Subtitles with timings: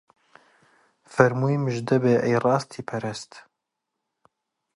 [1.13, 3.31] فەرمووی موژدەبێ ئەی ڕاستی پەرست